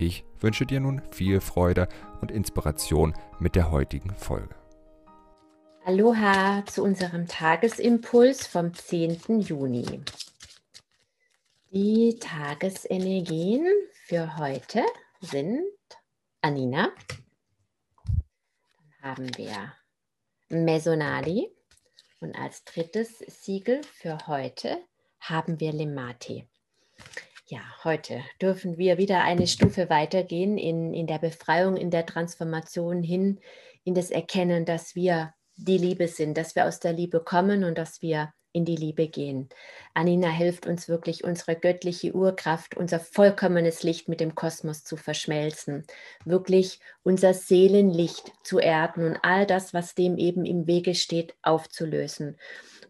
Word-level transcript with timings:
Ich 0.00 0.24
wünsche 0.38 0.64
dir 0.64 0.78
nun 0.78 1.02
viel 1.10 1.40
Freude 1.40 1.88
und 2.20 2.30
Inspiration 2.30 3.14
mit 3.40 3.56
der 3.56 3.72
heutigen 3.72 4.14
Folge. 4.14 4.54
Aloha 5.84 6.64
zu 6.66 6.84
unserem 6.84 7.26
Tagesimpuls 7.26 8.46
vom 8.46 8.72
10. 8.72 9.40
Juni. 9.40 10.00
Die 11.72 12.16
Tagesenergien 12.20 13.66
für 14.04 14.36
heute 14.36 14.84
sind 15.20 15.64
Anina. 16.42 16.92
Dann 18.06 19.10
haben 19.10 19.36
wir 19.36 19.72
Mesonali. 20.48 21.50
Und 22.20 22.36
als 22.36 22.64
drittes 22.64 23.18
Siegel 23.18 23.82
für 23.82 24.26
heute 24.28 24.78
haben 25.20 25.58
wir 25.58 25.72
Lemati. 25.72 26.46
Ja, 27.50 27.62
heute 27.82 28.22
dürfen 28.42 28.76
wir 28.76 28.98
wieder 28.98 29.22
eine 29.24 29.46
Stufe 29.46 29.88
weitergehen 29.88 30.58
in, 30.58 30.92
in 30.92 31.06
der 31.06 31.18
Befreiung, 31.18 31.78
in 31.78 31.90
der 31.90 32.04
Transformation 32.04 33.02
hin, 33.02 33.40
in 33.84 33.94
das 33.94 34.10
Erkennen, 34.10 34.66
dass 34.66 34.94
wir 34.94 35.32
die 35.56 35.78
Liebe 35.78 36.08
sind, 36.08 36.36
dass 36.36 36.54
wir 36.54 36.66
aus 36.66 36.78
der 36.78 36.92
Liebe 36.92 37.20
kommen 37.24 37.64
und 37.64 37.78
dass 37.78 38.02
wir 38.02 38.34
in 38.52 38.66
die 38.66 38.76
Liebe 38.76 39.08
gehen. 39.08 39.48
Anina 39.94 40.28
hilft 40.28 40.66
uns 40.66 40.88
wirklich, 40.88 41.24
unsere 41.24 41.56
göttliche 41.56 42.12
Urkraft, 42.12 42.76
unser 42.76 43.00
vollkommenes 43.00 43.82
Licht 43.82 44.10
mit 44.10 44.20
dem 44.20 44.34
Kosmos 44.34 44.84
zu 44.84 44.98
verschmelzen, 44.98 45.86
wirklich 46.26 46.80
unser 47.02 47.32
Seelenlicht 47.32 48.30
zu 48.44 48.58
erden 48.58 49.06
und 49.06 49.18
all 49.22 49.46
das, 49.46 49.72
was 49.72 49.94
dem 49.94 50.18
eben 50.18 50.44
im 50.44 50.66
Wege 50.66 50.94
steht, 50.94 51.34
aufzulösen. 51.40 52.36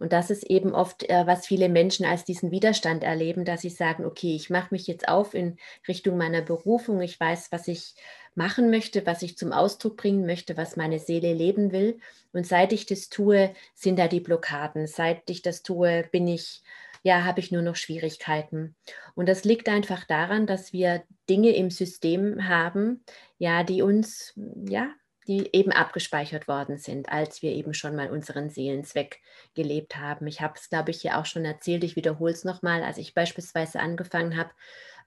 Und 0.00 0.12
das 0.12 0.30
ist 0.30 0.44
eben 0.44 0.74
oft, 0.74 1.08
äh, 1.08 1.26
was 1.26 1.46
viele 1.46 1.68
Menschen 1.68 2.06
als 2.06 2.24
diesen 2.24 2.50
Widerstand 2.50 3.04
erleben, 3.04 3.44
dass 3.44 3.62
sie 3.62 3.70
sagen, 3.70 4.04
okay, 4.04 4.34
ich 4.34 4.50
mache 4.50 4.68
mich 4.70 4.86
jetzt 4.86 5.08
auf 5.08 5.34
in 5.34 5.56
Richtung 5.86 6.16
meiner 6.16 6.42
Berufung, 6.42 7.00
ich 7.00 7.18
weiß, 7.18 7.52
was 7.52 7.68
ich 7.68 7.94
machen 8.34 8.70
möchte, 8.70 9.04
was 9.04 9.22
ich 9.22 9.36
zum 9.36 9.52
Ausdruck 9.52 9.96
bringen 9.96 10.24
möchte, 10.24 10.56
was 10.56 10.76
meine 10.76 10.98
Seele 10.98 11.34
leben 11.34 11.72
will. 11.72 11.98
Und 12.32 12.46
seit 12.46 12.72
ich 12.72 12.86
das 12.86 13.08
tue, 13.08 13.54
sind 13.74 13.98
da 13.98 14.08
die 14.08 14.20
Blockaden. 14.20 14.86
Seit 14.86 15.28
ich 15.28 15.42
das 15.42 15.62
tue, 15.62 16.04
bin 16.12 16.28
ich, 16.28 16.62
ja, 17.02 17.24
habe 17.24 17.40
ich 17.40 17.50
nur 17.50 17.62
noch 17.62 17.76
Schwierigkeiten. 17.76 18.76
Und 19.14 19.28
das 19.28 19.44
liegt 19.44 19.68
einfach 19.68 20.04
daran, 20.04 20.46
dass 20.46 20.72
wir 20.72 21.02
Dinge 21.28 21.50
im 21.50 21.70
System 21.70 22.48
haben, 22.48 23.02
ja, 23.38 23.64
die 23.64 23.82
uns, 23.82 24.34
ja, 24.68 24.88
die 25.28 25.50
eben 25.52 25.72
abgespeichert 25.72 26.48
worden 26.48 26.78
sind, 26.78 27.10
als 27.10 27.42
wir 27.42 27.52
eben 27.52 27.74
schon 27.74 27.94
mal 27.94 28.10
unseren 28.10 28.48
Seelenzweck 28.48 29.20
gelebt 29.54 29.96
haben. 29.96 30.26
Ich 30.26 30.40
habe 30.40 30.54
es, 30.56 30.70
glaube 30.70 30.90
ich, 30.90 31.02
hier 31.02 31.18
auch 31.18 31.26
schon 31.26 31.44
erzählt, 31.44 31.84
ich 31.84 31.96
wiederhole 31.96 32.32
es 32.32 32.44
nochmal. 32.44 32.82
Als 32.82 32.96
ich 32.96 33.14
beispielsweise 33.14 33.78
angefangen 33.78 34.38
habe 34.38 34.50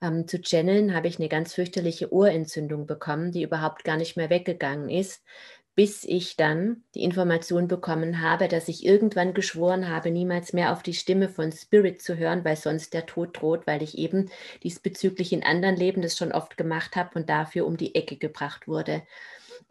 ähm, 0.01 0.27
zu 0.27 0.39
channeln, 0.39 0.93
habe 0.93 1.07
ich 1.07 1.17
eine 1.17 1.27
ganz 1.27 1.55
fürchterliche 1.55 2.13
Ohrentzündung 2.13 2.85
bekommen, 2.85 3.31
die 3.31 3.41
überhaupt 3.41 3.83
gar 3.83 3.97
nicht 3.97 4.15
mehr 4.15 4.29
weggegangen 4.29 4.89
ist, 4.89 5.23
bis 5.73 6.03
ich 6.03 6.37
dann 6.37 6.83
die 6.93 7.03
Information 7.03 7.67
bekommen 7.67 8.21
habe, 8.21 8.47
dass 8.47 8.67
ich 8.67 8.85
irgendwann 8.85 9.33
geschworen 9.33 9.89
habe, 9.89 10.11
niemals 10.11 10.53
mehr 10.53 10.73
auf 10.73 10.83
die 10.83 10.93
Stimme 10.93 11.29
von 11.29 11.51
Spirit 11.51 12.01
zu 12.01 12.17
hören, 12.17 12.45
weil 12.45 12.57
sonst 12.57 12.93
der 12.93 13.07
Tod 13.07 13.41
droht, 13.41 13.65
weil 13.65 13.81
ich 13.81 13.97
eben 13.97 14.29
diesbezüglich 14.63 15.33
in 15.33 15.43
anderen 15.43 15.77
Leben 15.77 16.03
das 16.03 16.15
schon 16.15 16.31
oft 16.31 16.57
gemacht 16.57 16.95
habe 16.95 17.17
und 17.17 17.29
dafür 17.29 17.65
um 17.65 17.77
die 17.77 17.95
Ecke 17.95 18.17
gebracht 18.17 18.67
wurde. 18.67 19.01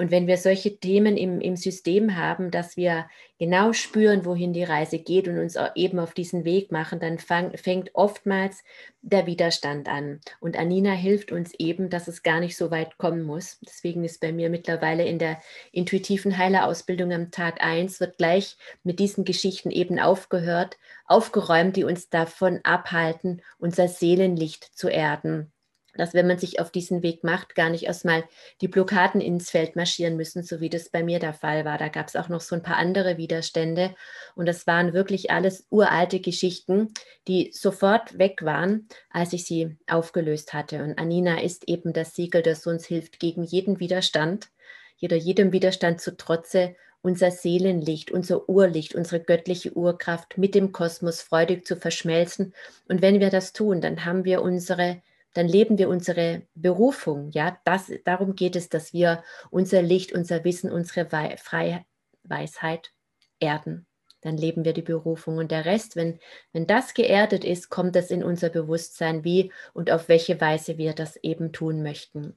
Und 0.01 0.11
wenn 0.11 0.27
wir 0.27 0.39
solche 0.39 0.79
Themen 0.79 1.19
im, 1.19 1.43
im 1.43 1.57
System 1.57 2.17
haben, 2.17 2.51
dass 2.51 2.79
wir 2.79 3.07
genau 3.39 3.75
spüren, 3.75 4.25
wohin 4.25 4.55
die 4.55 4.65
Reise 4.65 4.99
geht 4.99 5.29
und 5.29 5.39
uns 5.39 5.59
eben 5.75 5.99
auf 5.99 6.15
diesen 6.15 6.47
Weg 6.47 6.73
machen, 6.73 7.01
dann 7.01 7.19
fang, 7.19 7.55
fängt 7.59 7.91
oftmals 7.93 8.65
der 9.03 9.27
Widerstand 9.27 9.91
an. 9.91 10.21
Und 10.41 10.59
Anina 10.59 10.93
hilft 10.93 11.33
uns 11.33 11.53
eben, 11.59 11.91
dass 11.91 12.09
es 12.09 12.23
gar 12.23 12.41
nicht 12.41 12.57
so 12.57 12.71
weit 12.71 12.97
kommen 12.97 13.21
muss. 13.21 13.59
Deswegen 13.61 14.03
ist 14.03 14.23
bei 14.23 14.33
mir 14.33 14.49
mittlerweile 14.49 15.05
in 15.05 15.19
der 15.19 15.39
intuitiven 15.71 16.39
Heilerausbildung 16.39 17.13
am 17.13 17.31
Tag 17.31 17.63
1 17.63 18.01
wird 18.01 18.17
gleich 18.17 18.57
mit 18.83 19.01
diesen 19.01 19.27
Geschichten 19.27 19.71
eben 19.71 19.99
aufgehört, 19.99 20.79
aufgeräumt, 21.05 21.77
die 21.77 21.85
uns 21.85 22.09
davon 22.09 22.61
abhalten, 22.63 23.43
unser 23.59 23.87
Seelenlicht 23.87 24.65
zu 24.65 24.89
erden 24.89 25.53
dass 25.97 26.15
wenn 26.15 26.27
man 26.27 26.39
sich 26.39 26.61
auf 26.61 26.71
diesen 26.71 27.03
Weg 27.03 27.25
macht, 27.25 27.55
gar 27.55 27.71
nicht 27.71 27.85
erstmal 27.85 28.25
die 28.61 28.69
Blockaden 28.69 29.21
ins 29.21 29.51
Feld 29.51 29.77
marschieren 29.77 30.17
müssen, 30.17 30.43
so 30.43 30.61
wie 30.61 30.71
das 30.71 30.89
bei 30.89 31.03
mir 31.03 31.19
der 31.19 31.35
Fall 31.35 31.65
war. 31.65 31.79
Da 31.79 31.89
gab 31.89 32.09
es 32.09 32.17
auch 32.17 32.29
noch 32.29 32.41
so 32.41 32.55
ein 32.55 32.63
paar 32.63 32.77
andere 32.77 33.17
Widerstände 33.17 33.95
und 34.35 34.47
das 34.47 34.67
waren 34.67 34.93
wirklich 34.93 35.31
alles 35.31 35.67
uralte 35.71 36.21
Geschichten, 36.21 36.93
die 37.29 37.51
sofort 37.53 38.19
weg 38.19 38.43
waren, 38.43 38.89
als 39.11 39.33
ich 39.33 39.45
sie 39.45 39.77
aufgelöst 39.87 40.53
hatte. 40.53 40.83
Und 40.83 40.99
Anina 40.99 41.41
ist 41.41 41.69
eben 41.69 41.93
das 41.93 42.15
Siegel, 42.15 42.43
das 42.43 42.67
uns 42.67 42.87
hilft 42.87 43.21
gegen 43.21 43.45
jeden 43.45 43.81
Widerstand, 43.81 44.49
jeder 44.97 45.17
jedem 45.17 45.53
Widerstand 45.53 46.01
zu 46.01 46.17
trotze 46.17 46.77
unser 47.03 47.31
Seelenlicht, 47.31 48.11
unser 48.11 48.49
Urlicht, 48.49 48.95
unsere 48.95 49.23
göttliche 49.23 49.73
Urkraft 49.73 50.37
mit 50.37 50.55
dem 50.55 50.73
Kosmos 50.73 51.23
freudig 51.23 51.67
zu 51.67 51.77
verschmelzen. 51.77 52.55
Und 52.89 53.01
wenn 53.03 53.21
wir 53.21 53.31
das 53.31 53.53
tun, 53.53 53.81
dann 53.81 54.05
haben 54.05 54.25
wir 54.25 54.43
unsere 54.43 55.01
dann 55.35 55.49
leben 55.49 55.79
wir 55.79 55.89
unsere 55.89 56.43
Berufung. 56.55 57.31
Ja, 57.31 57.59
das, 57.65 57.91
darum 58.05 58.35
geht 58.35 58.57
es, 58.57 58.69
dass 58.69 58.93
wir 58.93 59.23
unser 59.51 59.83
Licht, 59.83 60.13
unser 60.13 60.45
Wissen, 60.45 60.71
unsere 60.71 61.11
Wei 61.13 61.37
Weisheit 62.23 62.93
erden 63.39 63.87
dann 64.23 64.37
leben 64.37 64.65
wir 64.65 64.73
die 64.73 64.83
Berufung. 64.83 65.39
Und 65.39 65.51
der 65.51 65.65
Rest, 65.65 65.97
wenn, 65.97 66.19
wenn 66.53 66.67
das 66.67 66.95
geerdet 66.95 67.45
ist, 67.45 67.71
kommt 67.71 67.97
es 67.97 68.11
in 68.11 68.23
unser 68.23 68.49
Bewusstsein, 68.49 69.25
wie 69.25 69.53
und 69.73 69.91
auf 69.91 70.09
welche 70.09 70.41
Weise 70.41 70.79
wir 70.79 70.93
das 70.93 71.17
eben 71.17 71.53
tun 71.53 71.83
möchten. 71.83 72.37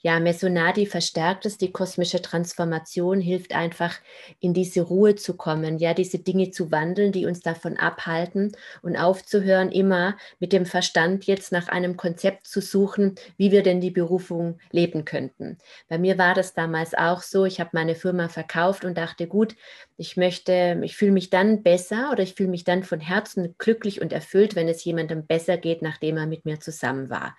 Ja, 0.00 0.20
Mesonadi 0.20 0.86
verstärkt 0.86 1.46
es, 1.46 1.58
die 1.58 1.72
kosmische 1.72 2.22
Transformation 2.22 3.20
hilft 3.20 3.54
einfach, 3.54 3.96
in 4.40 4.54
diese 4.54 4.82
Ruhe 4.82 5.14
zu 5.14 5.36
kommen, 5.36 5.78
ja, 5.78 5.94
diese 5.94 6.18
Dinge 6.18 6.50
zu 6.50 6.70
wandeln, 6.70 7.12
die 7.12 7.26
uns 7.26 7.40
davon 7.40 7.76
abhalten 7.76 8.52
und 8.82 8.96
aufzuhören, 8.96 9.72
immer 9.72 10.16
mit 10.38 10.52
dem 10.52 10.66
Verstand 10.66 11.24
jetzt 11.24 11.52
nach 11.52 11.68
einem 11.68 11.96
Konzept 11.96 12.46
zu 12.46 12.60
suchen, 12.60 13.14
wie 13.36 13.50
wir 13.50 13.62
denn 13.62 13.80
die 13.80 13.90
Berufung 13.90 14.58
leben 14.70 15.04
könnten. 15.04 15.58
Bei 15.88 15.98
mir 15.98 16.18
war 16.18 16.34
das 16.34 16.54
damals 16.54 16.94
auch 16.94 17.22
so, 17.22 17.44
ich 17.44 17.60
habe 17.60 17.70
meine 17.72 17.94
Firma 17.94 18.28
verkauft 18.28 18.84
und 18.84 18.96
dachte, 18.96 19.26
gut, 19.26 19.56
ich 19.96 20.16
möchte, 20.16 20.80
ich 20.82 20.96
fühle 20.96 21.12
mich 21.12 21.23
dann 21.30 21.62
besser 21.62 22.10
oder 22.12 22.22
ich 22.22 22.34
fühle 22.34 22.50
mich 22.50 22.64
dann 22.64 22.82
von 22.82 23.00
Herzen 23.00 23.54
glücklich 23.58 24.00
und 24.00 24.12
erfüllt, 24.12 24.54
wenn 24.56 24.68
es 24.68 24.84
jemandem 24.84 25.26
besser 25.26 25.56
geht, 25.56 25.82
nachdem 25.82 26.16
er 26.16 26.26
mit 26.26 26.44
mir 26.44 26.60
zusammen 26.60 27.10
war. 27.10 27.36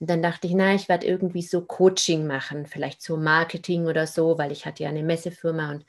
Und 0.00 0.10
dann 0.10 0.22
dachte 0.22 0.46
ich, 0.46 0.54
na, 0.54 0.74
ich 0.74 0.88
werde 0.88 1.06
irgendwie 1.06 1.42
so 1.42 1.62
Coaching 1.64 2.26
machen, 2.26 2.66
vielleicht 2.66 3.02
so 3.02 3.16
Marketing 3.16 3.86
oder 3.86 4.06
so, 4.06 4.38
weil 4.38 4.52
ich 4.52 4.66
hatte 4.66 4.82
ja 4.84 4.88
eine 4.90 5.02
Messefirma 5.02 5.70
und 5.70 5.84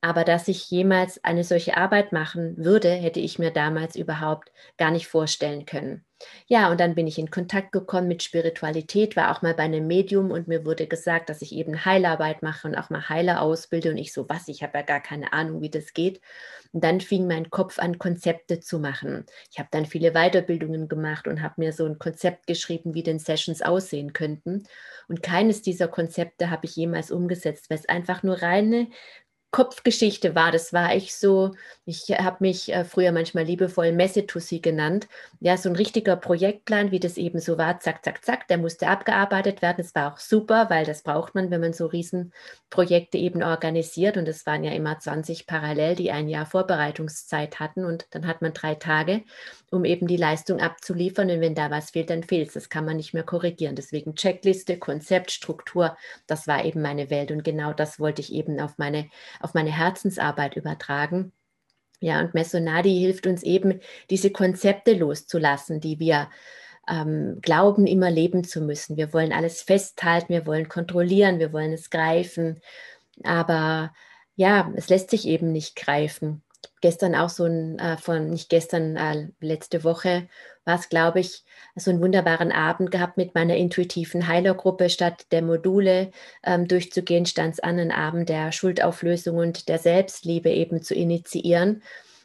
aber 0.00 0.24
dass 0.24 0.48
ich 0.48 0.70
jemals 0.70 1.24
eine 1.24 1.44
solche 1.44 1.76
Arbeit 1.76 2.12
machen 2.12 2.56
würde, 2.56 2.90
hätte 2.90 3.20
ich 3.20 3.38
mir 3.38 3.50
damals 3.50 3.96
überhaupt 3.96 4.52
gar 4.76 4.92
nicht 4.92 5.08
vorstellen 5.08 5.66
können. 5.66 6.04
Ja, 6.46 6.70
und 6.70 6.80
dann 6.80 6.94
bin 6.94 7.06
ich 7.06 7.18
in 7.18 7.30
Kontakt 7.30 7.70
gekommen 7.72 8.08
mit 8.08 8.22
Spiritualität, 8.22 9.14
war 9.16 9.30
auch 9.30 9.42
mal 9.42 9.54
bei 9.54 9.62
einem 9.64 9.86
Medium 9.86 10.30
und 10.32 10.48
mir 10.48 10.64
wurde 10.64 10.86
gesagt, 10.88 11.28
dass 11.28 11.42
ich 11.42 11.52
eben 11.52 11.84
Heilarbeit 11.84 12.42
mache 12.42 12.66
und 12.66 12.74
auch 12.76 12.90
mal 12.90 13.08
Heiler 13.08 13.40
ausbilde. 13.42 13.90
Und 13.90 13.98
ich 13.98 14.12
so, 14.12 14.28
was, 14.28 14.48
ich 14.48 14.62
habe 14.62 14.78
ja 14.78 14.82
gar 14.84 15.00
keine 15.00 15.32
Ahnung, 15.32 15.60
wie 15.60 15.70
das 15.70 15.92
geht. 15.92 16.20
Und 16.72 16.82
dann 16.84 17.00
fing 17.00 17.26
mein 17.28 17.50
Kopf 17.50 17.78
an, 17.78 17.98
Konzepte 17.98 18.60
zu 18.60 18.78
machen. 18.80 19.26
Ich 19.50 19.58
habe 19.58 19.68
dann 19.70 19.86
viele 19.86 20.12
Weiterbildungen 20.12 20.88
gemacht 20.88 21.28
und 21.28 21.40
habe 21.42 21.54
mir 21.58 21.72
so 21.72 21.86
ein 21.86 21.98
Konzept 21.98 22.46
geschrieben, 22.46 22.94
wie 22.94 23.02
denn 23.02 23.18
Sessions 23.20 23.62
aussehen 23.62 24.12
könnten. 24.12 24.64
Und 25.08 25.22
keines 25.22 25.62
dieser 25.62 25.88
Konzepte 25.88 26.50
habe 26.50 26.66
ich 26.66 26.74
jemals 26.76 27.10
umgesetzt, 27.10 27.70
weil 27.70 27.78
es 27.78 27.88
einfach 27.88 28.22
nur 28.22 28.42
reine 28.42 28.88
Kopfgeschichte 29.58 30.36
war. 30.36 30.52
Das 30.52 30.72
war 30.72 30.92
echt 30.92 31.16
so, 31.16 31.56
ich 31.84 32.10
habe 32.10 32.36
mich 32.38 32.72
äh, 32.72 32.84
früher 32.84 33.10
manchmal 33.10 33.42
liebevoll 33.42 33.90
Messetussi 33.90 34.60
genannt. 34.60 35.08
Ja, 35.40 35.56
so 35.56 35.68
ein 35.68 35.74
richtiger 35.74 36.14
Projektplan, 36.14 36.92
wie 36.92 37.00
das 37.00 37.16
eben 37.16 37.40
so 37.40 37.58
war, 37.58 37.80
zack, 37.80 38.04
zack, 38.04 38.24
zack, 38.24 38.46
der 38.46 38.58
musste 38.58 38.86
abgearbeitet 38.86 39.60
werden. 39.60 39.78
Das 39.78 39.96
war 39.96 40.12
auch 40.12 40.18
super, 40.18 40.70
weil 40.70 40.84
das 40.84 41.02
braucht 41.02 41.34
man, 41.34 41.50
wenn 41.50 41.60
man 41.60 41.72
so 41.72 41.86
Riesenprojekte 41.86 43.18
eben 43.18 43.42
organisiert. 43.42 44.16
Und 44.16 44.28
es 44.28 44.46
waren 44.46 44.62
ja 44.62 44.70
immer 44.70 45.00
20 45.00 45.48
parallel, 45.48 45.96
die 45.96 46.12
ein 46.12 46.28
Jahr 46.28 46.46
Vorbereitungszeit 46.46 47.58
hatten. 47.58 47.84
Und 47.84 48.06
dann 48.12 48.28
hat 48.28 48.42
man 48.42 48.52
drei 48.52 48.76
Tage, 48.76 49.24
um 49.72 49.84
eben 49.84 50.06
die 50.06 50.16
Leistung 50.16 50.60
abzuliefern. 50.60 51.32
Und 51.32 51.40
wenn 51.40 51.56
da 51.56 51.68
was 51.68 51.90
fehlt, 51.90 52.10
dann 52.10 52.22
fehlt 52.22 52.46
es. 52.46 52.54
Das 52.54 52.68
kann 52.68 52.84
man 52.84 52.96
nicht 52.96 53.12
mehr 53.12 53.24
korrigieren. 53.24 53.74
Deswegen 53.74 54.14
Checkliste, 54.14 54.78
Konzept, 54.78 55.32
Struktur, 55.32 55.96
das 56.28 56.46
war 56.46 56.64
eben 56.64 56.80
meine 56.80 57.10
Welt. 57.10 57.32
Und 57.32 57.42
genau 57.42 57.72
das 57.72 57.98
wollte 57.98 58.22
ich 58.22 58.32
eben 58.32 58.60
auf 58.60 58.78
meine 58.78 59.08
auf 59.40 59.47
meine 59.54 59.74
Herzensarbeit 59.76 60.56
übertragen. 60.56 61.32
Ja, 62.00 62.20
und 62.20 62.34
Messonadi 62.34 62.96
hilft 62.98 63.26
uns 63.26 63.42
eben, 63.42 63.80
diese 64.10 64.30
Konzepte 64.30 64.94
loszulassen, 64.94 65.80
die 65.80 65.98
wir 65.98 66.30
ähm, 66.88 67.38
glauben, 67.42 67.86
immer 67.86 68.10
leben 68.10 68.44
zu 68.44 68.60
müssen. 68.60 68.96
Wir 68.96 69.12
wollen 69.12 69.32
alles 69.32 69.62
festhalten, 69.62 70.32
wir 70.32 70.46
wollen 70.46 70.68
kontrollieren, 70.68 71.38
wir 71.38 71.52
wollen 71.52 71.72
es 71.72 71.90
greifen. 71.90 72.60
Aber 73.24 73.92
ja, 74.36 74.72
es 74.76 74.88
lässt 74.88 75.10
sich 75.10 75.26
eben 75.26 75.52
nicht 75.52 75.76
greifen. 75.76 76.42
Gestern 76.80 77.14
auch 77.14 77.28
so 77.28 77.44
ein, 77.44 77.78
äh, 77.78 77.96
von, 77.96 78.30
nicht 78.30 78.48
gestern, 78.48 78.96
äh, 78.96 79.28
letzte 79.40 79.82
Woche 79.84 80.28
war 80.64 80.78
es, 80.78 80.88
glaube 80.88 81.20
ich, 81.20 81.44
so 81.76 81.90
einen 81.90 82.00
wunderbaren 82.00 82.52
Abend 82.52 82.90
gehabt 82.90 83.16
mit 83.16 83.34
meiner 83.34 83.56
intuitiven 83.56 84.28
Heilergruppe. 84.28 84.90
Statt 84.90 85.26
der 85.32 85.42
Module 85.42 86.10
ähm, 86.44 86.68
durchzugehen, 86.68 87.26
stand 87.26 87.54
es 87.54 87.60
an, 87.60 87.78
einen 87.78 87.90
Abend 87.90 88.28
der 88.28 88.52
Schuldauflösung 88.52 89.38
und 89.38 89.68
der 89.68 89.78
Selbstliebe 89.78 90.50
eben 90.50 90.82
zu 90.82 90.94
initiieren. 90.94 91.82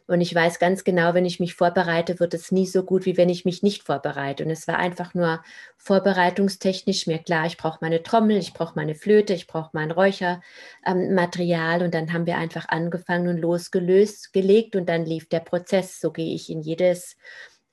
Und 0.08 0.22
ich 0.22 0.34
weiß 0.36 0.60
ganz 0.60 0.84
genau, 0.84 1.14
wenn 1.14 1.26
ich 1.26 1.40
mich 1.40 1.56
vorbereite, 1.56 2.20
wird 2.20 2.34
es 2.34 2.52
nie 2.52 2.66
so 2.66 2.84
gut, 2.84 3.06
wie 3.06 3.18
wenn 3.18 3.30
ich 3.30 3.46
mich 3.46 3.64
nicht 3.64 3.84
vorbereite. 3.84 4.44
Und 4.44 4.50
es 4.50 4.68
war 4.68 4.78
einfach 4.78 5.14
nur 5.14 5.44
vorbereitungstechnisch 5.78 7.08
mir 7.08 7.20
klar, 7.20 7.46
ich 7.46 7.58
brauche 7.58 7.80
meine 7.82 8.04
Trommel, 8.04 8.38
ich 8.38 8.54
brauche 8.54 8.74
meine 8.76 8.96
Flöte, 8.96 9.34
ich 9.34 9.48
brauche 9.48 9.72
mein 9.74 9.92
Räuchermaterial. 9.92 11.84
Und 11.84 11.94
dann 11.94 12.12
haben 12.14 12.26
wir 12.26 12.38
einfach 12.38 12.68
angefangen 12.70 13.28
und 13.30 13.38
losgelöst, 13.38 14.34
gelegt 14.34 14.76
und 14.76 14.90
dann 14.90 15.06
lief 15.06 15.30
der 15.30 15.40
Prozess. 15.40 16.00
So 16.00 16.12
gehe 16.12 16.34
ich 16.36 16.50
in 16.50 16.62
jedes 16.62 17.16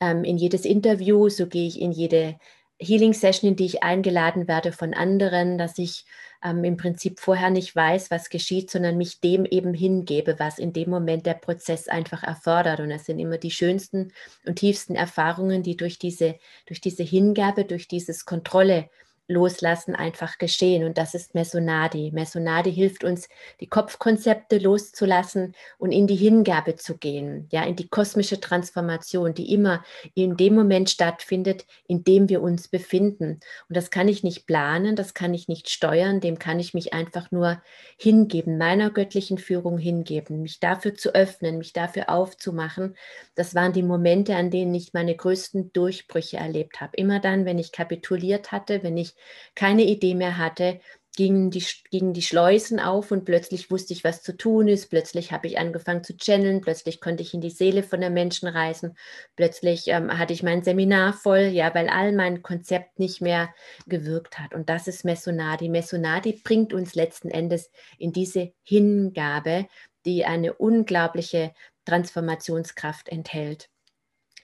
ähm, 0.00 0.24
in 0.24 0.38
jedes 0.38 0.64
Interview, 0.64 1.28
so 1.28 1.46
gehe 1.46 1.66
ich 1.66 1.80
in 1.80 1.92
jede 1.92 2.36
Healing 2.80 3.12
Session, 3.12 3.50
in 3.50 3.56
die 3.56 3.66
ich 3.66 3.82
eingeladen 3.82 4.48
werde 4.48 4.72
von 4.72 4.94
anderen, 4.94 5.58
dass 5.58 5.78
ich 5.78 6.06
ähm, 6.42 6.64
im 6.64 6.76
Prinzip 6.76 7.20
vorher 7.20 7.50
nicht 7.50 7.76
weiß, 7.76 8.10
was 8.10 8.30
geschieht, 8.30 8.70
sondern 8.70 8.96
mich 8.96 9.20
dem 9.20 9.44
eben 9.44 9.74
hingebe, 9.74 10.38
was 10.38 10.58
in 10.58 10.72
dem 10.72 10.88
Moment 10.88 11.26
der 11.26 11.34
Prozess 11.34 11.88
einfach 11.88 12.22
erfordert. 12.22 12.80
Und 12.80 12.90
es 12.90 13.04
sind 13.04 13.18
immer 13.18 13.36
die 13.36 13.50
schönsten 13.50 14.12
und 14.46 14.56
tiefsten 14.56 14.94
Erfahrungen, 14.94 15.62
die 15.62 15.76
durch 15.76 15.98
diese, 15.98 16.36
durch 16.66 16.80
diese 16.80 17.02
Hingabe, 17.02 17.64
durch 17.64 17.86
dieses 17.86 18.24
Kontrolle 18.24 18.88
Loslassen 19.30 19.94
einfach 19.94 20.38
geschehen. 20.38 20.84
Und 20.84 20.98
das 20.98 21.14
ist 21.14 21.34
Mesonadi. 21.34 22.10
Mesonadi 22.12 22.72
hilft 22.72 23.04
uns, 23.04 23.28
die 23.60 23.68
Kopfkonzepte 23.68 24.58
loszulassen 24.58 25.54
und 25.78 25.92
in 25.92 26.06
die 26.06 26.16
Hingabe 26.16 26.74
zu 26.74 26.98
gehen, 26.98 27.46
ja, 27.50 27.64
in 27.64 27.76
die 27.76 27.88
kosmische 27.88 28.40
Transformation, 28.40 29.32
die 29.32 29.54
immer 29.54 29.84
in 30.14 30.36
dem 30.36 30.54
Moment 30.54 30.90
stattfindet, 30.90 31.64
in 31.86 32.02
dem 32.02 32.28
wir 32.28 32.42
uns 32.42 32.68
befinden. 32.68 33.40
Und 33.68 33.76
das 33.76 33.90
kann 33.90 34.08
ich 34.08 34.24
nicht 34.24 34.46
planen, 34.46 34.96
das 34.96 35.14
kann 35.14 35.32
ich 35.32 35.46
nicht 35.46 35.70
steuern, 35.70 36.20
dem 36.20 36.38
kann 36.38 36.58
ich 36.58 36.74
mich 36.74 36.92
einfach 36.92 37.30
nur 37.30 37.62
hingeben, 37.96 38.58
meiner 38.58 38.90
göttlichen 38.90 39.38
Führung 39.38 39.78
hingeben, 39.78 40.42
mich 40.42 40.58
dafür 40.58 40.94
zu 40.94 41.14
öffnen, 41.14 41.58
mich 41.58 41.72
dafür 41.72 42.10
aufzumachen. 42.10 42.96
Das 43.36 43.54
waren 43.54 43.72
die 43.72 43.84
Momente, 43.84 44.34
an 44.34 44.50
denen 44.50 44.74
ich 44.74 44.92
meine 44.92 45.14
größten 45.14 45.72
Durchbrüche 45.72 46.38
erlebt 46.38 46.80
habe. 46.80 46.96
Immer 46.96 47.20
dann, 47.20 47.44
wenn 47.44 47.58
ich 47.58 47.70
kapituliert 47.70 48.50
hatte, 48.50 48.82
wenn 48.82 48.96
ich 48.96 49.14
keine 49.54 49.84
Idee 49.84 50.14
mehr 50.14 50.38
hatte, 50.38 50.80
gingen 51.16 51.50
die, 51.50 51.64
gingen 51.90 52.12
die 52.12 52.22
Schleusen 52.22 52.78
auf 52.80 53.10
und 53.10 53.24
plötzlich 53.24 53.70
wusste 53.70 53.92
ich, 53.92 54.04
was 54.04 54.22
zu 54.22 54.36
tun 54.36 54.68
ist. 54.68 54.88
Plötzlich 54.88 55.32
habe 55.32 55.48
ich 55.48 55.58
angefangen 55.58 56.04
zu 56.04 56.16
channeln, 56.16 56.60
plötzlich 56.60 57.00
konnte 57.00 57.22
ich 57.22 57.34
in 57.34 57.40
die 57.40 57.50
Seele 57.50 57.82
von 57.82 58.00
der 58.00 58.10
Menschen 58.10 58.48
reisen. 58.48 58.96
Plötzlich 59.36 59.88
ähm, 59.88 60.16
hatte 60.16 60.32
ich 60.32 60.42
mein 60.42 60.62
Seminar 60.62 61.12
voll, 61.12 61.50
ja, 61.52 61.74
weil 61.74 61.88
all 61.88 62.12
mein 62.12 62.42
Konzept 62.42 62.98
nicht 62.98 63.20
mehr 63.20 63.52
gewirkt 63.86 64.38
hat. 64.38 64.54
Und 64.54 64.68
das 64.68 64.86
ist 64.86 65.04
Mesonadi. 65.04 65.68
Mesonadi 65.68 66.40
bringt 66.44 66.72
uns 66.72 66.94
letzten 66.94 67.28
Endes 67.28 67.70
in 67.98 68.12
diese 68.12 68.52
Hingabe, 68.62 69.66
die 70.06 70.24
eine 70.24 70.54
unglaubliche 70.54 71.52
Transformationskraft 71.84 73.08
enthält. 73.08 73.68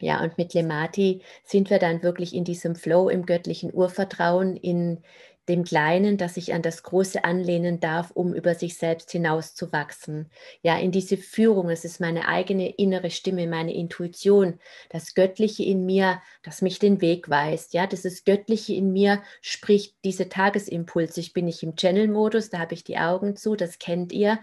Ja, 0.01 0.23
und 0.23 0.37
mit 0.39 0.55
Lemati 0.55 1.23
sind 1.45 1.71
wir 1.71 1.79
dann 1.79 2.03
wirklich 2.03 2.35
in 2.35 2.45
diesem 2.45 2.75
Flow, 2.75 3.09
im 3.09 3.27
göttlichen 3.27 3.73
Urvertrauen, 3.73 4.57
in 4.57 5.03
dem 5.49 5.65
Kleinen, 5.65 6.17
das 6.17 6.35
sich 6.35 6.53
an 6.55 6.63
das 6.63 6.83
Große 6.83 7.25
anlehnen 7.25 7.79
darf, 7.79 8.11
um 8.11 8.35
über 8.35 8.55
sich 8.55 8.77
selbst 8.77 9.11
hinauszuwachsen. 9.13 10.31
Ja, 10.63 10.77
in 10.79 10.91
diese 10.91 11.17
Führung, 11.17 11.71
es 11.71 11.85
ist 11.85 12.01
meine 12.01 12.27
eigene 12.27 12.69
innere 12.71 13.11
Stimme, 13.11 13.47
meine 13.47 13.75
Intuition, 13.75 14.59
das 14.91 15.15
Göttliche 15.15 15.63
in 15.63 15.87
mir, 15.87 16.21
das 16.43 16.63
mich 16.63 16.79
den 16.79 17.01
Weg 17.01 17.31
weist. 17.31 17.75
Ja, 17.75 17.87
dieses 17.87 18.25
Göttliche 18.25 18.75
in 18.75 18.93
mir 18.93 19.23
spricht 19.41 19.95
diese 20.05 20.29
Tagesimpulse. 20.29 21.21
Ich 21.21 21.33
bin 21.33 21.45
nicht 21.45 21.63
im 21.63 21.77
Channel-Modus, 21.77 22.51
da 22.51 22.59
habe 22.59 22.75
ich 22.75 22.85
die 22.85 22.99
Augen 22.99 23.37
zu, 23.37 23.55
das 23.55 23.79
kennt 23.79 24.13
ihr. 24.13 24.41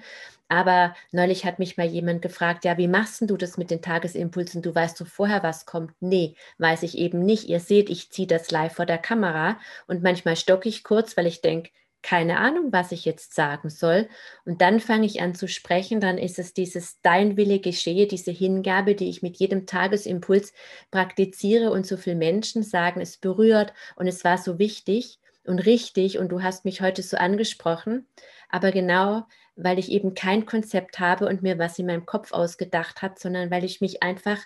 Aber 0.54 0.94
neulich 1.12 1.46
hat 1.46 1.58
mich 1.58 1.78
mal 1.78 1.88
jemand 1.88 2.22
gefragt, 2.22 2.64
ja, 2.64 2.78
wie 2.78 2.88
machst 2.88 3.28
du 3.28 3.38
das 3.38 3.58
mit 3.58 3.72
den 3.72 3.82
Tagesimpulsen? 3.82 4.62
Du 4.62 4.76
weißt 4.76 5.02
doch 5.02 5.08
vorher, 5.08 5.42
was 5.42 5.66
kommt. 5.66 5.94
Nee, 6.00 6.36
weiß 6.60 6.84
ich 6.84 6.96
eben 6.96 7.26
nicht. 7.26 7.50
Ihr 7.50 7.60
seht, 7.60 7.90
ich 7.90 8.12
ziehe 8.12 8.28
das 8.28 8.52
live 8.52 8.76
vor 8.76 8.86
der 8.86 9.00
Kamera 9.00 9.58
und 9.88 10.04
manchmal 10.04 10.36
stocke 10.36 10.70
ich 10.70 10.84
kurz, 10.84 11.18
weil 11.18 11.26
ich 11.26 11.42
denke, 11.42 11.72
keine 12.04 12.38
Ahnung, 12.38 12.72
was 12.72 12.92
ich 12.92 13.04
jetzt 13.04 13.34
sagen 13.34 13.72
soll. 13.72 14.08
Und 14.46 14.62
dann 14.62 14.80
fange 14.80 15.08
ich 15.08 15.24
an 15.24 15.34
zu 15.34 15.48
sprechen, 15.48 16.00
dann 16.00 16.20
ist 16.20 16.38
es 16.38 16.54
dieses 16.54 17.02
Dein 17.02 17.36
Wille 17.36 17.58
geschehe, 17.60 18.06
diese 18.06 18.30
Hingabe, 18.30 18.94
die 18.94 19.10
ich 19.10 19.24
mit 19.24 19.38
jedem 19.38 19.66
Tagesimpuls 19.66 20.54
praktiziere 20.92 21.72
und 21.72 21.88
so 21.88 21.98
viele 21.98 22.16
Menschen 22.16 22.62
sagen, 22.62 23.02
es 23.02 23.18
berührt 23.18 23.74
und 23.96 24.06
es 24.06 24.24
war 24.24 24.38
so 24.38 24.60
wichtig 24.60 25.18
und 25.46 25.66
richtig 25.66 26.20
und 26.20 26.30
du 26.30 26.44
hast 26.44 26.64
mich 26.64 26.82
heute 26.82 27.02
so 27.02 27.18
angesprochen. 27.18 28.06
Aber 28.50 28.72
genau 28.72 29.24
weil 29.56 29.80
ich 29.80 29.92
eben 29.92 30.14
kein 30.14 30.46
Konzept 30.46 31.00
habe 31.00 31.28
und 31.28 31.44
mir 31.44 31.60
was 31.60 31.80
in 31.80 31.86
meinem 31.86 32.06
Kopf 32.06 32.32
ausgedacht 32.32 33.02
hat, 33.02 33.20
sondern 33.20 33.52
weil 33.52 33.64
ich 33.64 33.82
mich 33.82 34.04
einfach 34.04 34.40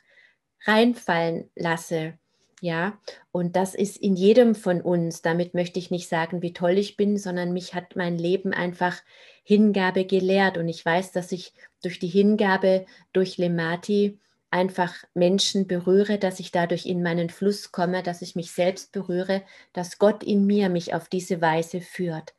reinfallen 0.66 1.50
lasse. 1.56 2.18
Ja, 2.60 2.98
und 3.32 3.56
das 3.56 3.76
ist 3.76 3.98
in 3.98 4.16
jedem 4.16 4.56
von 4.56 4.82
uns. 4.82 5.22
Damit 5.22 5.54
möchte 5.54 5.78
ich 5.78 5.92
nicht 5.92 6.10
sagen, 6.10 6.42
wie 6.42 6.54
toll 6.54 6.78
ich 6.80 6.98
bin, 6.98 7.18
sondern 7.18 7.54
mich 7.54 7.76
hat 7.76 7.96
mein 7.96 8.18
Leben 8.18 8.52
einfach 8.52 8.98
Hingabe 9.44 10.06
gelehrt. 10.06 10.58
Und 10.58 10.68
ich 10.68 10.84
weiß, 10.84 11.12
dass 11.12 11.32
ich 11.32 11.54
durch 11.84 12.00
die 12.00 12.08
Hingabe, 12.08 12.88
durch 13.14 13.38
Lemati, 13.38 14.20
einfach 14.50 14.96
Menschen 15.14 15.68
berühre, 15.68 16.18
dass 16.18 16.40
ich 16.40 16.52
dadurch 16.52 16.86
in 16.86 17.04
meinen 17.04 17.30
Fluss 17.30 17.72
komme, 17.72 18.02
dass 18.02 18.22
ich 18.22 18.36
mich 18.36 18.52
selbst 18.52 18.92
berühre, 18.92 19.44
dass 19.74 20.00
Gott 20.00 20.24
in 20.24 20.46
mir 20.46 20.70
mich 20.70 20.94
auf 20.94 21.10
diese 21.10 21.42
Weise 21.42 21.82
führt. 21.82 22.34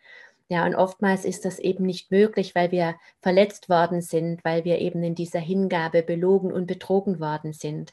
Ja, 0.49 0.65
und 0.65 0.75
oftmals 0.75 1.25
ist 1.27 1.45
das 1.45 1.59
eben 1.59 1.85
nicht 1.85 2.11
möglich, 2.11 2.55
weil 2.55 2.71
wir 2.71 2.97
verletzt 3.21 3.69
worden 3.69 4.01
sind, 4.01 4.43
weil 4.45 4.65
wir 4.65 4.79
eben 4.79 5.03
in 5.03 5.15
dieser 5.15 5.41
Hingabe 5.41 6.03
belogen 6.03 6.53
und 6.53 6.67
betrogen 6.67 7.21
worden 7.21 7.53
sind. 7.53 7.93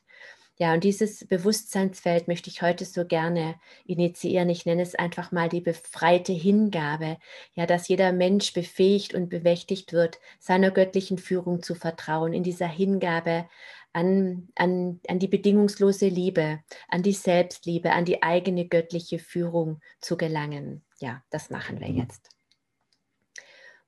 Ja, 0.58 0.74
und 0.74 0.86
dieses 0.86 1.28
Bewusstseinsfeld 1.28 2.30
möchte 2.30 2.50
ich 2.50 2.62
heute 2.62 2.86
so 2.86 3.06
gerne 3.06 3.56
initiieren. 3.86 4.50
Ich 4.50 4.66
nenne 4.66 4.84
es 4.84 4.96
einfach 4.96 5.34
mal 5.34 5.50
die 5.50 5.60
befreite 5.60 6.32
Hingabe. 6.32 7.18
Ja, 7.56 7.66
dass 7.66 7.90
jeder 7.90 8.14
Mensch 8.14 8.54
befähigt 8.54 9.14
und 9.14 9.28
bemächtigt 9.28 9.92
wird, 9.92 10.20
seiner 10.40 10.72
göttlichen 10.72 11.18
Führung 11.18 11.62
zu 11.62 11.76
vertrauen, 11.76 12.32
in 12.32 12.44
dieser 12.44 12.68
Hingabe 12.68 13.50
an, 13.92 14.48
an, 14.56 15.02
an 15.10 15.20
die 15.20 15.28
bedingungslose 15.28 16.08
Liebe, 16.08 16.62
an 16.88 17.04
die 17.04 17.14
Selbstliebe, 17.14 17.92
an 17.92 18.06
die 18.06 18.24
eigene 18.24 18.66
göttliche 18.66 19.20
Führung 19.20 19.82
zu 20.00 20.16
gelangen. 20.16 20.86
Ja, 21.00 21.22
das 21.32 21.50
machen 21.50 21.82
wir 21.82 21.90
jetzt. 21.90 22.35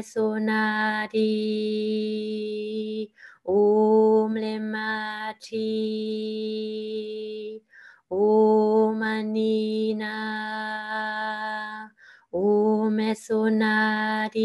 Om 0.00 0.02
Esonadi, 0.02 1.20
Om 3.44 4.34
Lemati, 4.34 5.60
Om 8.08 9.02
Anina, 9.02 10.16
Om 12.32 12.98
Esonadi, 12.98 14.40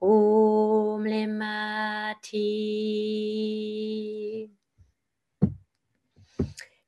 Om 0.00 1.04
Lemati. 1.04 2.40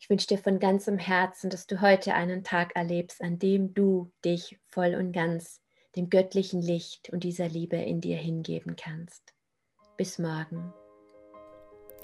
Ich 0.00 0.08
wünsche 0.08 0.28
dir 0.28 0.38
von 0.38 0.58
ganzem 0.58 0.96
Herzen, 0.96 1.50
dass 1.50 1.66
du 1.66 1.82
heute 1.82 2.14
einen 2.14 2.42
Tag 2.42 2.74
erlebst, 2.74 3.20
an 3.20 3.38
dem 3.38 3.74
du 3.74 4.10
dich 4.24 4.58
voll 4.70 4.94
und 4.94 5.12
ganz 5.12 5.60
dem 5.96 6.10
göttlichen 6.10 6.62
Licht 6.62 7.10
und 7.10 7.24
dieser 7.24 7.48
Liebe 7.48 7.76
in 7.76 8.00
dir 8.00 8.16
hingeben 8.16 8.76
kannst. 8.76 9.34
Bis 9.96 10.18
morgen. 10.18 10.72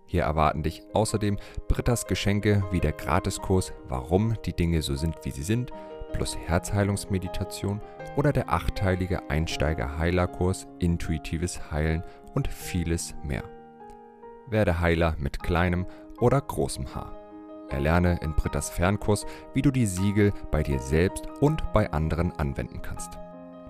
Hier 0.05 0.23
erwarten 0.23 0.63
dich 0.63 0.81
außerdem 0.93 1.37
Brittas 1.67 2.07
Geschenke 2.07 2.63
wie 2.71 2.79
der 2.79 2.93
Gratiskurs 2.93 3.73
Warum 3.87 4.41
die 4.43 4.53
Dinge 4.53 4.81
so 4.81 4.95
sind, 4.95 5.17
wie 5.23 5.31
sie 5.31 5.43
sind, 5.43 5.71
plus 6.11 6.37
Herzheilungsmeditation 6.37 7.81
oder 8.15 8.33
der 8.33 8.49
achteilige 8.49 9.29
Einsteiger-Heilerkurs 9.29 10.67
Intuitives 10.79 11.71
Heilen 11.71 12.03
und 12.33 12.47
vieles 12.47 13.15
mehr. 13.23 13.43
Werde 14.47 14.79
Heiler 14.79 15.15
mit 15.19 15.41
kleinem 15.41 15.85
oder 16.19 16.41
großem 16.41 16.93
Haar. 16.95 17.15
Erlerne 17.69 18.19
in 18.21 18.33
Brittas 18.33 18.69
Fernkurs, 18.69 19.25
wie 19.53 19.61
du 19.61 19.71
die 19.71 19.85
Siegel 19.85 20.33
bei 20.51 20.63
dir 20.63 20.79
selbst 20.79 21.27
und 21.39 21.71
bei 21.71 21.91
anderen 21.91 22.31
anwenden 22.33 22.81
kannst. 22.81 23.19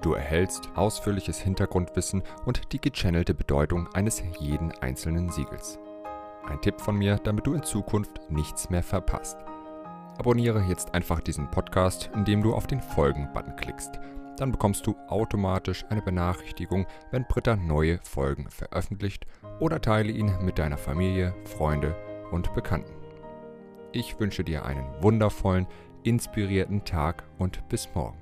Du 0.02 0.14
erhältst 0.14 0.70
ausführliches 0.76 1.40
Hintergrundwissen 1.40 2.24
und 2.46 2.72
die 2.72 2.80
gechannelte 2.80 3.34
Bedeutung 3.34 3.90
eines 3.94 4.24
jeden 4.40 4.72
einzelnen 4.80 5.30
Siegels. 5.30 5.78
Ein 6.48 6.62
Tipp 6.62 6.80
von 6.80 6.96
mir, 6.96 7.18
damit 7.18 7.46
du 7.46 7.54
in 7.54 7.64
Zukunft 7.64 8.22
nichts 8.30 8.70
mehr 8.70 8.84
verpasst. 8.84 9.38
Abonniere 10.20 10.62
jetzt 10.64 10.94
einfach 10.94 11.22
diesen 11.22 11.50
Podcast, 11.50 12.10
indem 12.14 12.44
du 12.44 12.54
auf 12.54 12.68
den 12.68 12.82
Folgen-Button 12.82 13.56
klickst. 13.56 14.02
Dann 14.36 14.52
bekommst 14.52 14.86
du 14.86 14.94
automatisch 15.08 15.86
eine 15.90 16.02
Benachrichtigung, 16.02 16.86
wenn 17.12 17.26
Britta 17.26 17.56
neue 17.56 18.00
Folgen 18.04 18.50
veröffentlicht 18.50 19.26
oder 19.62 19.80
teile 19.80 20.12
ihn 20.12 20.30
mit 20.42 20.60
deiner 20.60 20.78
Familie, 20.78 21.34
Freunde 21.46 21.96
und 22.32 22.54
Bekannten. 22.54 22.92
Ich 23.94 24.20
wünsche 24.20 24.44
dir 24.44 24.66
einen 24.66 24.86
wundervollen, 25.02 25.68
inspirierten 26.04 26.84
Tag 26.84 27.24
und 27.38 27.66
bis 27.70 27.88
morgen. 27.96 28.18